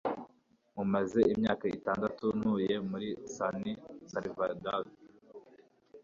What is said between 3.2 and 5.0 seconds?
San Salvador.